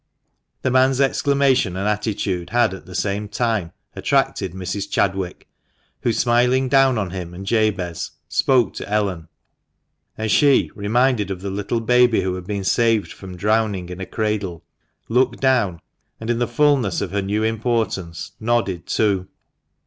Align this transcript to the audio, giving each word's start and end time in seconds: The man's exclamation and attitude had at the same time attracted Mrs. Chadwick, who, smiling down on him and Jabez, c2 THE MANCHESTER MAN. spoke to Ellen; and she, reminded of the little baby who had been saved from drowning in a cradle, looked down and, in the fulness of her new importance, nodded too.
The 0.63 0.71
man's 0.71 0.99
exclamation 0.99 1.77
and 1.77 1.87
attitude 1.87 2.49
had 2.49 2.73
at 2.73 2.87
the 2.87 2.95
same 2.95 3.29
time 3.29 3.71
attracted 3.95 4.51
Mrs. 4.53 4.89
Chadwick, 4.89 5.47
who, 6.01 6.11
smiling 6.11 6.67
down 6.69 6.97
on 6.97 7.11
him 7.11 7.35
and 7.35 7.45
Jabez, 7.45 7.73
c2 7.77 7.77
THE 7.77 7.83
MANCHESTER 7.83 8.13
MAN. 8.13 8.29
spoke 8.57 8.73
to 8.73 8.89
Ellen; 8.89 9.27
and 10.17 10.31
she, 10.31 10.71
reminded 10.73 11.29
of 11.29 11.41
the 11.41 11.51
little 11.51 11.81
baby 11.81 12.21
who 12.21 12.33
had 12.33 12.47
been 12.47 12.63
saved 12.63 13.13
from 13.13 13.37
drowning 13.37 13.89
in 13.89 14.01
a 14.01 14.07
cradle, 14.07 14.63
looked 15.07 15.39
down 15.39 15.79
and, 16.19 16.31
in 16.31 16.39
the 16.39 16.47
fulness 16.47 17.01
of 17.01 17.11
her 17.11 17.21
new 17.21 17.43
importance, 17.43 18.31
nodded 18.39 18.87
too. 18.87 19.27